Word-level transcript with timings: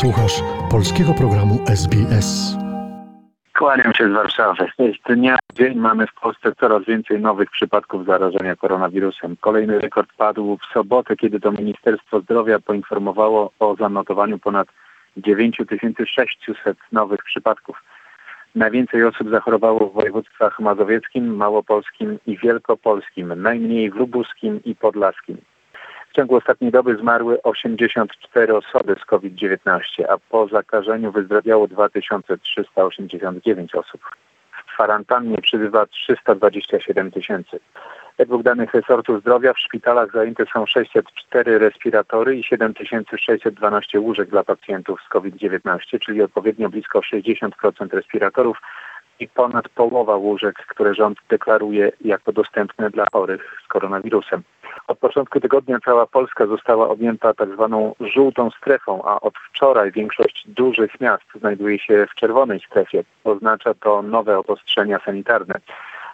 Słuchasz 0.00 0.42
polskiego 0.70 1.14
programu 1.14 1.58
SBS. 1.66 2.56
Kłaniam 3.58 3.94
się 3.94 4.08
z 4.08 4.12
Warszawy. 4.12 4.66
Z 4.78 5.12
dnia 5.12 5.36
w 5.52 5.56
dzień 5.56 5.78
mamy 5.78 6.06
w 6.06 6.20
Polsce 6.20 6.52
coraz 6.60 6.84
więcej 6.84 7.20
nowych 7.20 7.50
przypadków 7.50 8.06
zarażenia 8.06 8.56
koronawirusem. 8.56 9.36
Kolejny 9.40 9.80
rekord 9.80 10.08
padł 10.16 10.56
w 10.56 10.72
sobotę, 10.72 11.16
kiedy 11.16 11.40
to 11.40 11.52
Ministerstwo 11.52 12.20
Zdrowia 12.20 12.58
poinformowało 12.58 13.50
o 13.58 13.76
zanotowaniu 13.76 14.38
ponad 14.38 14.68
9600 15.16 16.76
nowych 16.92 17.24
przypadków. 17.24 17.82
Najwięcej 18.54 19.04
osób 19.04 19.30
zachorowało 19.30 19.88
w 19.88 19.94
województwach 19.94 20.60
mazowieckim, 20.60 21.36
małopolskim 21.36 22.18
i 22.26 22.38
wielkopolskim, 22.38 23.42
najmniej 23.42 23.90
w 23.90 23.94
lubuskim 23.94 24.60
i 24.64 24.74
podlaskim. 24.74 25.38
W 26.14 26.16
ciągu 26.16 26.36
ostatniej 26.36 26.70
doby 26.70 26.96
zmarły 26.96 27.42
84 27.42 28.56
osoby 28.56 28.96
z 29.02 29.04
COVID-19, 29.04 29.80
a 30.08 30.18
po 30.30 30.48
zakażeniu 30.48 31.12
wyzdrowiało 31.12 31.68
2389 31.68 33.74
osób. 33.74 34.00
W 34.50 34.64
kwarantannie 34.74 35.38
przybywa 35.38 35.86
327 35.86 37.10
tysięcy. 37.10 37.60
Według 38.18 38.42
danych 38.42 38.74
resortu 38.74 39.20
zdrowia 39.20 39.52
w 39.52 39.60
szpitalach 39.60 40.12
zajęte 40.12 40.44
są 40.52 40.66
604 40.66 41.58
respiratory 41.58 42.36
i 42.36 42.44
7612 42.44 44.00
łóżek 44.00 44.28
dla 44.28 44.44
pacjentów 44.44 45.00
z 45.06 45.08
COVID-19, 45.08 45.98
czyli 46.00 46.22
odpowiednio 46.22 46.68
blisko 46.68 47.00
60% 47.00 47.50
respiratorów 47.92 48.58
i 49.20 49.28
ponad 49.28 49.68
połowa 49.68 50.16
łóżek, 50.16 50.56
które 50.56 50.94
rząd 50.94 51.18
deklaruje 51.28 51.92
jako 52.00 52.32
dostępne 52.32 52.90
dla 52.90 53.06
chorych 53.12 53.60
z 53.64 53.68
koronawirusem. 53.68 54.42
Od 54.88 54.98
początku 54.98 55.40
tygodnia 55.40 55.78
cała 55.84 56.06
Polska 56.06 56.46
została 56.46 56.88
objęta 56.88 57.34
tak 57.34 57.48
zwaną 57.52 57.94
żółtą 58.00 58.50
strefą, 58.50 59.02
a 59.04 59.20
od 59.20 59.34
wczoraj 59.38 59.92
większość 59.92 60.44
dużych 60.46 61.00
miast 61.00 61.24
znajduje 61.40 61.78
się 61.78 62.06
w 62.10 62.14
czerwonej 62.14 62.60
strefie. 62.60 63.04
Oznacza 63.24 63.74
to 63.74 64.02
nowe 64.02 64.38
obostrzenia 64.38 64.98
sanitarne. 65.04 65.54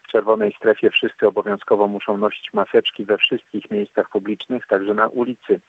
W 0.04 0.12
czerwonej 0.12 0.52
strefie 0.52 0.90
wszyscy 0.90 1.26
obowiązkowo 1.28 1.86
muszą 1.86 2.16
nosić 2.16 2.52
maseczki 2.52 3.04
we 3.04 3.18
wszystkich 3.18 3.70
miejscach 3.70 4.08
publicznych, 4.08 4.66
także 4.66 4.94
na 4.94 5.08
ulicy. 5.08 5.60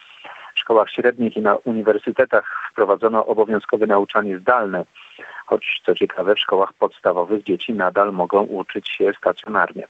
Szkołach 0.71 0.89
średnich 0.89 1.37
i 1.37 1.41
na 1.41 1.55
uniwersytetach 1.55 2.69
wprowadzono 2.71 3.25
obowiązkowe 3.25 3.87
nauczanie 3.87 4.39
zdalne, 4.39 4.85
choć 5.45 5.81
co 5.85 5.95
ciekawe 5.95 6.35
w 6.35 6.39
szkołach 6.39 6.73
podstawowych 6.73 7.43
dzieci 7.43 7.73
nadal 7.73 8.11
mogą 8.11 8.41
uczyć 8.43 8.89
się 8.89 9.11
stacjonarnie. 9.17 9.87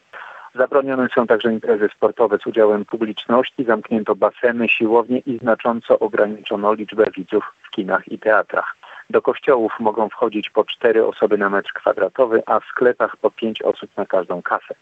Zabronione 0.56 1.08
są 1.16 1.28
także 1.28 1.54
imprezy 1.54 1.90
sportowe 1.96 2.38
z 2.38 2.48
udziałem 2.48 2.86
publiczności, 2.86 3.64
zamknięto 3.64 4.16
baseny, 4.16 4.70
siłownie 4.70 5.20
i 5.20 5.38
znacząco 5.38 6.00
ograniczono 6.00 6.74
liczbę 6.74 7.06
widzów 7.18 7.44
w 7.64 7.70
kinach 7.70 8.08
i 8.08 8.20
teatrach. 8.20 8.76
Do 9.10 9.22
kościołów 9.22 9.72
mogą 9.80 10.10
wchodzić 10.10 10.50
po 10.50 10.66
cztery 10.66 11.06
osoby 11.06 11.38
na 11.38 11.50
metr 11.50 11.74
kwadratowy, 11.74 12.44
a 12.46 12.60
w 12.60 12.66
sklepach 12.66 13.18
po 13.18 13.32
pięć 13.32 13.62
osób 13.62 13.90
na 13.98 14.06
każdą 14.06 14.42
kasę. 14.42 14.76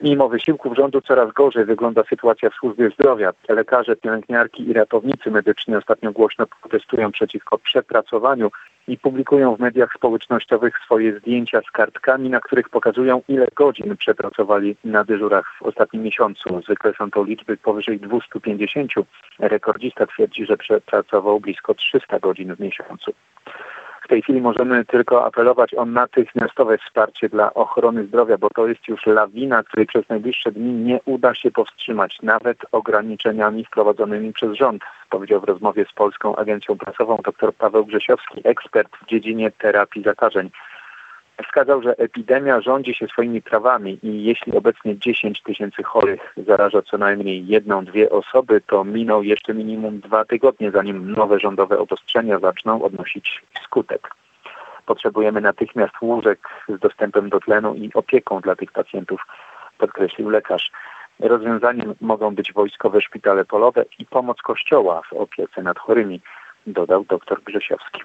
Mimo 0.00 0.28
wysiłków 0.28 0.76
rządu 0.76 1.00
coraz 1.00 1.32
gorzej 1.32 1.64
wygląda 1.64 2.02
sytuacja 2.04 2.50
w 2.50 2.54
służbie 2.54 2.90
zdrowia. 2.90 3.32
Lekarze, 3.48 3.96
pielęgniarki 3.96 4.68
i 4.68 4.72
ratownicy 4.72 5.30
medyczni 5.30 5.76
ostatnio 5.76 6.12
głośno 6.12 6.46
protestują 6.46 7.12
przeciwko 7.12 7.58
przepracowaniu 7.58 8.50
i 8.88 8.98
publikują 8.98 9.56
w 9.56 9.60
mediach 9.60 9.94
społecznościowych 9.94 10.78
swoje 10.84 11.18
zdjęcia 11.18 11.60
z 11.68 11.70
kartkami, 11.70 12.30
na 12.30 12.40
których 12.40 12.68
pokazują, 12.68 13.22
ile 13.28 13.46
godzin 13.54 13.96
przepracowali 13.96 14.76
na 14.84 15.04
dyżurach 15.04 15.46
w 15.58 15.62
ostatnim 15.62 16.02
miesiącu. 16.02 16.62
Zwykle 16.64 16.92
są 16.98 17.10
to 17.10 17.24
liczby 17.24 17.56
powyżej 17.56 18.00
250. 18.00 18.92
Rekordzista 19.38 20.06
twierdzi, 20.06 20.46
że 20.46 20.56
przepracował 20.56 21.40
blisko 21.40 21.74
300 21.74 22.18
godzin 22.18 22.54
w 22.54 22.60
miesiącu. 22.60 23.12
W 24.08 24.10
tej 24.10 24.22
chwili 24.22 24.40
możemy 24.40 24.84
tylko 24.84 25.24
apelować 25.24 25.74
o 25.74 25.84
natychmiastowe 25.84 26.78
wsparcie 26.78 27.28
dla 27.28 27.54
ochrony 27.54 28.06
zdrowia, 28.06 28.38
bo 28.38 28.50
to 28.50 28.68
jest 28.68 28.88
już 28.88 29.06
lawina, 29.06 29.62
której 29.62 29.86
przez 29.86 30.08
najbliższe 30.08 30.52
dni 30.52 30.72
nie 30.72 31.00
uda 31.04 31.34
się 31.34 31.50
powstrzymać, 31.50 32.18
nawet 32.22 32.58
ograniczeniami 32.72 33.64
wprowadzonymi 33.64 34.32
przez 34.32 34.52
rząd, 34.52 34.82
powiedział 35.10 35.40
w 35.40 35.44
rozmowie 35.44 35.84
z 35.90 35.92
Polską 35.92 36.36
Agencją 36.36 36.78
Prasową 36.78 37.18
dr 37.24 37.52
Paweł 37.54 37.84
Grzesiowski, 37.84 38.40
ekspert 38.44 38.96
w 38.96 39.06
dziedzinie 39.06 39.50
terapii 39.50 40.02
zakażeń. 40.02 40.50
Wskazał, 41.44 41.82
że 41.82 41.98
epidemia 41.98 42.60
rządzi 42.60 42.94
się 42.94 43.06
swoimi 43.06 43.42
prawami 43.42 43.98
i 44.02 44.24
jeśli 44.24 44.56
obecnie 44.56 44.98
10 44.98 45.42
tysięcy 45.42 45.82
chorych 45.82 46.34
zaraża 46.46 46.82
co 46.82 46.98
najmniej 46.98 47.46
jedną, 47.46 47.84
dwie 47.84 48.10
osoby, 48.10 48.60
to 48.66 48.84
miną 48.84 49.22
jeszcze 49.22 49.54
minimum 49.54 50.00
dwa 50.00 50.24
tygodnie, 50.24 50.70
zanim 50.70 51.12
nowe 51.12 51.40
rządowe 51.40 51.78
obostrzenia 51.78 52.38
zaczną 52.38 52.82
odnosić 52.82 53.42
skutek. 53.64 54.14
Potrzebujemy 54.86 55.40
natychmiast 55.40 55.92
łóżek 56.02 56.48
z 56.68 56.78
dostępem 56.78 57.28
do 57.28 57.40
tlenu 57.40 57.74
i 57.74 57.90
opieką 57.94 58.40
dla 58.40 58.56
tych 58.56 58.72
pacjentów, 58.72 59.20
podkreślił 59.78 60.30
lekarz. 60.30 60.70
Rozwiązaniem 61.20 61.94
mogą 62.00 62.34
być 62.34 62.52
wojskowe 62.52 63.00
szpitale 63.00 63.44
polowe 63.44 63.84
i 63.98 64.06
pomoc 64.06 64.42
Kościoła 64.42 65.02
w 65.02 65.12
opiece 65.12 65.62
nad 65.62 65.78
chorymi, 65.78 66.20
dodał 66.66 67.04
dr 67.04 67.40
Grzesiowski. 67.44 68.00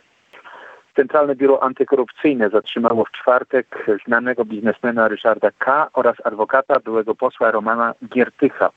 Centralne 0.96 1.36
Biuro 1.36 1.64
Antykorupcyjne 1.64 2.50
zatrzymało 2.50 3.06
w 3.06 3.12
czwartek 3.12 3.86
znanego 4.08 4.46
biznesmena 4.46 5.08
Ryszarda 5.08 5.52
K. 5.58 5.90
oraz 5.94 6.16
adwokata 6.24 6.80
byłego 6.80 7.16
posła 7.16 7.52
Romana 7.52 7.94
Giertycha. 8.14 8.70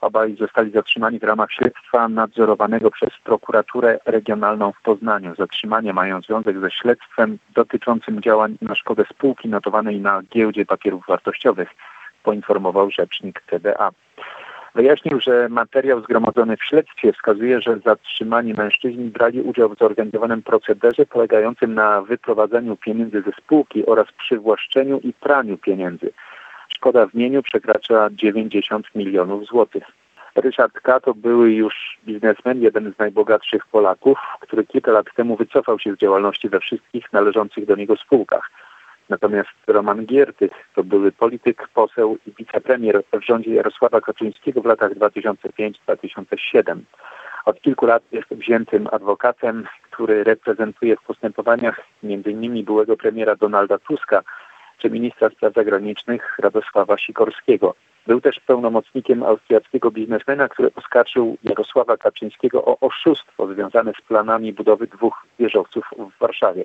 Obaj 0.00 0.36
zostali 0.36 0.70
zatrzymani 0.70 1.18
w 1.18 1.22
ramach 1.22 1.52
śledztwa 1.52 2.08
nadzorowanego 2.08 2.90
przez 2.90 3.10
prokuraturę 3.24 3.98
regionalną 4.06 4.72
w 4.72 4.82
Poznaniu. 4.82 5.34
Zatrzymanie 5.34 5.92
mają 5.92 6.20
związek 6.20 6.58
ze 6.60 6.70
śledztwem 6.70 7.38
dotyczącym 7.54 8.22
działań 8.22 8.56
na 8.62 8.74
szkodę 8.74 9.04
spółki 9.10 9.48
notowanej 9.48 10.00
na 10.00 10.22
giełdzie 10.22 10.66
papierów 10.66 11.04
wartościowych, 11.08 11.68
poinformował 12.22 12.90
rzecznik 12.90 13.42
TDA. 13.46 13.90
Wyjaśnił, 14.74 15.20
że 15.20 15.48
materiał 15.48 16.02
zgromadzony 16.02 16.56
w 16.56 16.64
śledztwie 16.64 17.12
wskazuje, 17.12 17.60
że 17.60 17.78
zatrzymani 17.78 18.54
mężczyźni 18.54 19.04
brali 19.04 19.40
udział 19.40 19.68
w 19.68 19.78
zorganizowanym 19.78 20.42
procederze 20.42 21.06
polegającym 21.06 21.74
na 21.74 22.02
wyprowadzeniu 22.02 22.76
pieniędzy 22.76 23.22
ze 23.22 23.32
spółki 23.32 23.86
oraz 23.86 24.06
przywłaszczeniu 24.18 25.00
i 25.00 25.12
praniu 25.12 25.58
pieniędzy. 25.58 26.12
Szkoda 26.68 27.06
w 27.06 27.14
mieniu 27.14 27.42
przekracza 27.42 28.08
90 28.10 28.86
milionów 28.94 29.44
złotych. 29.44 29.84
Ryszard 30.34 30.80
K. 30.80 31.00
to 31.00 31.14
były 31.14 31.52
już 31.52 31.98
biznesmen, 32.06 32.62
jeden 32.62 32.92
z 32.92 32.98
najbogatszych 32.98 33.66
Polaków, 33.66 34.18
który 34.40 34.66
kilka 34.66 34.92
lat 34.92 35.06
temu 35.16 35.36
wycofał 35.36 35.78
się 35.78 35.94
z 35.94 35.98
działalności 35.98 36.48
we 36.48 36.60
wszystkich 36.60 37.12
należących 37.12 37.66
do 37.66 37.76
niego 37.76 37.96
spółkach. 37.96 38.50
Natomiast 39.12 39.50
Roman 39.66 40.06
Giertych 40.06 40.52
to 40.74 40.84
były 40.84 41.12
polityk, 41.12 41.68
poseł 41.74 42.18
i 42.26 42.32
wicepremier 42.38 43.02
w 43.12 43.24
rządzie 43.24 43.54
Jarosława 43.54 44.00
Kaczyńskiego 44.00 44.62
w 44.62 44.66
latach 44.66 44.92
2005-2007. 44.94 46.78
Od 47.44 47.60
kilku 47.60 47.86
lat 47.86 48.02
jest 48.12 48.28
wziętym 48.34 48.88
adwokatem, 48.92 49.66
który 49.90 50.24
reprezentuje 50.24 50.96
w 50.96 51.02
postępowaniach 51.02 51.80
m.in. 52.04 52.64
byłego 52.64 52.96
premiera 52.96 53.36
Donalda 53.36 53.78
Tuska 53.78 54.22
czy 54.78 54.90
ministra 54.90 55.30
spraw 55.30 55.54
zagranicznych 55.54 56.38
Radosława 56.38 56.98
Sikorskiego. 56.98 57.74
Był 58.06 58.20
też 58.20 58.40
pełnomocnikiem 58.40 59.22
austriackiego 59.22 59.90
biznesmena, 59.90 60.48
który 60.48 60.70
oskarżył 60.76 61.36
Jarosława 61.44 61.96
Kaczyńskiego 61.96 62.64
o 62.64 62.76
oszustwo 62.80 63.54
związane 63.54 63.92
z 63.92 64.06
planami 64.08 64.52
budowy 64.52 64.86
dwóch 64.86 65.26
wieżowców 65.38 65.84
w 65.98 66.18
Warszawie. 66.18 66.64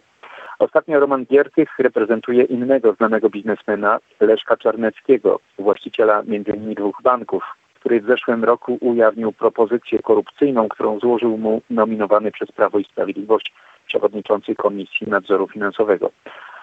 Ostatnio 0.60 1.00
Roman 1.00 1.26
Giertych 1.26 1.80
reprezentuje 1.80 2.44
innego 2.44 2.94
znanego 2.94 3.30
biznesmena, 3.30 4.00
Leszka 4.20 4.58
Czarneckiego, 4.58 5.40
właściciela 5.60 6.20
m.in. 6.20 6.74
dwóch 6.74 7.02
banków, 7.04 7.44
który 7.80 8.02
w 8.02 8.06
zeszłym 8.06 8.44
roku 8.44 8.78
ujawnił 8.82 9.32
propozycję 9.32 10.00
korupcyjną, 10.00 10.70
którą 10.70 11.00
złożył 11.00 11.38
mu 11.38 11.62
nominowany 11.70 12.32
przez 12.32 12.52
Prawo 12.52 12.80
i 12.80 12.84
Sprawiedliwość 12.84 13.54
przewodniczący 13.88 14.56
Komisji 14.56 15.08
Nadzoru 15.08 15.48
Finansowego. 15.48 16.12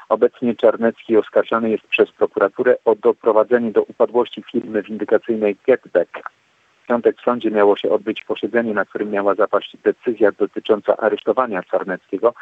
Obecnie 0.08 0.54
Czarnecki 0.54 1.16
oskarżany 1.16 1.70
jest 1.70 1.86
przez 1.86 2.10
prokuraturę 2.10 2.76
o 2.84 2.94
doprowadzenie 2.94 3.72
do 3.72 3.82
upadłości 3.82 4.42
firmy 4.52 4.82
windykacyjnej 4.82 5.56
Getback. 5.66 6.30
W 6.82 6.86
piątek 6.86 7.20
w 7.20 7.24
sądzie 7.24 7.50
miało 7.50 7.76
się 7.76 7.90
odbyć 7.90 8.24
posiedzenie, 8.24 8.74
na 8.74 8.84
którym 8.84 9.10
miała 9.10 9.34
zapaść 9.34 9.76
decyzja 9.84 10.32
dotycząca 10.32 10.96
aresztowania 10.96 11.62
Czarneckiego, 11.62 12.34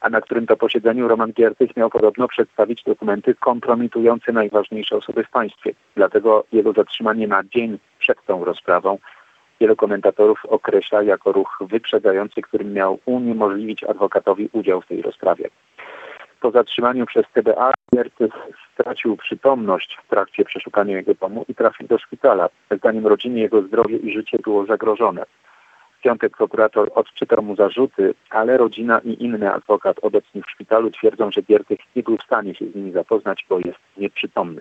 a 0.00 0.10
na 0.10 0.20
którym 0.20 0.46
to 0.46 0.56
posiedzeniu 0.56 1.08
Roman 1.08 1.32
Giertych 1.32 1.76
miał 1.76 1.90
podobno 1.90 2.28
przedstawić 2.28 2.82
dokumenty 2.82 3.34
kompromitujące 3.34 4.32
najważniejsze 4.32 4.96
osoby 4.96 5.24
w 5.24 5.30
państwie. 5.30 5.74
Dlatego 5.96 6.44
jego 6.52 6.72
zatrzymanie 6.72 7.28
na 7.28 7.44
dzień 7.44 7.78
przed 7.98 8.24
tą 8.26 8.44
rozprawą 8.44 8.98
wielu 9.60 9.76
komentatorów 9.76 10.46
określa 10.46 11.02
jako 11.02 11.32
ruch 11.32 11.58
wyprzedzający, 11.60 12.42
którym 12.42 12.72
miał 12.72 12.98
uniemożliwić 13.04 13.84
adwokatowi 13.84 14.48
udział 14.52 14.80
w 14.80 14.86
tej 14.86 15.02
rozprawie. 15.02 15.48
Po 16.44 16.50
zatrzymaniu 16.50 17.06
przez 17.06 17.24
TBA 17.34 17.72
Giertych 17.94 18.32
stracił 18.74 19.16
przytomność 19.16 19.98
w 20.04 20.10
trakcie 20.10 20.44
przeszukania 20.44 20.96
jego 20.96 21.14
domu 21.14 21.44
i 21.48 21.54
trafił 21.54 21.86
do 21.86 21.98
szpitala. 21.98 22.48
Zdaniem 22.70 23.06
rodziny 23.06 23.40
jego 23.40 23.62
zdrowie 23.62 23.96
i 23.96 24.12
życie 24.12 24.38
było 24.44 24.66
zagrożone 24.66 25.24
piątek 26.02 26.36
prokurator 26.36 26.90
odczytał 26.94 27.42
mu 27.42 27.56
zarzuty, 27.56 28.14
ale 28.30 28.56
rodzina 28.56 28.98
i 28.98 29.24
inny 29.24 29.52
adwokat 29.52 29.96
obecni 30.02 30.42
w 30.42 30.50
szpitalu 30.50 30.90
twierdzą, 30.90 31.30
że 31.30 31.42
Giertych 31.42 31.78
nie 31.96 32.02
był 32.02 32.16
w 32.16 32.22
stanie 32.22 32.54
się 32.54 32.66
z 32.66 32.74
nimi 32.74 32.92
zapoznać, 32.92 33.46
bo 33.48 33.58
jest 33.58 33.78
nieprzytomny. 33.96 34.60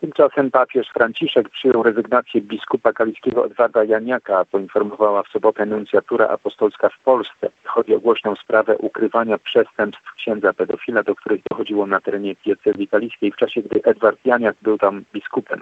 Tymczasem 0.00 0.50
papież 0.50 0.88
Franciszek 0.88 1.48
przyjął 1.48 1.82
rezygnację 1.82 2.40
biskupa 2.40 2.92
kaliskiego 2.92 3.46
Edwarda 3.46 3.84
Janiaka, 3.84 4.44
poinformowała 4.44 5.22
w 5.22 5.28
sobotę 5.28 5.66
nuncjatura 5.66 6.28
apostolska 6.28 6.88
w 6.88 7.00
Polsce. 7.04 7.50
Chodzi 7.64 7.94
o 7.94 8.00
głośną 8.00 8.34
sprawę 8.36 8.78
ukrywania 8.78 9.38
przestępstw 9.38 10.14
księdza 10.14 10.52
pedofila, 10.52 11.02
do 11.02 11.14
których 11.14 11.40
dochodziło 11.50 11.86
na 11.86 12.00
terenie 12.00 12.34
diecezji 12.44 12.88
kaliskiej 12.88 13.32
w 13.32 13.36
czasie, 13.36 13.62
gdy 13.62 13.82
Edward 13.84 14.18
Janiak 14.24 14.56
był 14.62 14.78
tam 14.78 15.04
biskupem. 15.12 15.60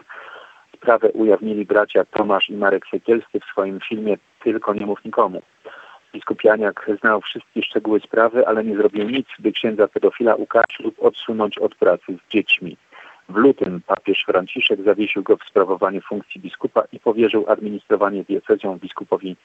Sprawę 0.77 1.09
ujawnili 1.09 1.67
bracia 1.67 2.05
Tomasz 2.05 2.51
i 2.51 2.57
Marek 2.57 2.87
Sekielscy 2.91 3.41
w 3.41 3.45
swoim 3.45 3.81
filmie 3.89 4.17
Tylko 4.45 4.75
nie 4.75 4.87
mów 4.87 5.05
nikomu. 5.05 5.43
Biskup 6.15 6.45
Janiak 6.45 6.91
znał 7.01 7.21
wszystkie 7.21 7.63
szczegóły 7.63 8.01
sprawy, 8.01 8.47
ale 8.47 8.65
nie 8.65 8.77
zrobił 8.77 9.11
nic, 9.11 9.27
by 9.39 9.53
księdza 9.53 9.89
pedofila 9.89 10.35
ukarać 10.35 10.81
lub 10.81 11.03
odsunąć 11.03 11.59
od 11.59 11.75
pracy 11.75 12.19
z 12.27 12.31
dziećmi. 12.33 12.77
W 13.29 13.37
lutym 13.37 13.81
papież 13.87 14.25
Franciszek 14.27 14.85
zawiesił 14.85 15.23
go 15.23 15.37
w 15.37 15.45
sprawowaniu 15.51 16.01
funkcji 16.01 16.41
biskupa 16.41 16.83
i 16.93 17.01
powierzył 17.01 17.45
administrowanie 17.49 18.25
diecezją 18.25 18.79
biskupowi 18.79 19.37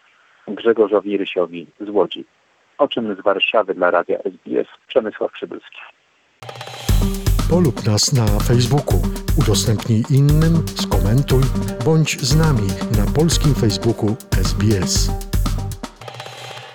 Grzegorzowi 0.48 1.18
Rysiowi 1.18 1.68
z 1.80 1.90
Łodzi. 1.90 2.26
O 2.78 2.88
czym 2.88 3.16
z 3.16 3.22
Warszawy 3.22 3.74
dla 3.74 3.92
Radia 3.92 4.18
SBS 4.18 4.68
Przemysław 4.88 5.32
Przybylski. 5.32 5.82
Polub 7.50 7.86
nas 7.86 8.14
na 8.14 8.26
Facebooku, 8.26 9.02
udostępnij 9.40 10.04
innym, 10.10 10.68
skomentuj, 10.68 11.44
bądź 11.86 12.20
z 12.20 12.36
nami 12.36 12.68
na 12.98 13.14
polskim 13.16 13.56
Facebooku 13.56 14.16
SBS. 14.32 15.33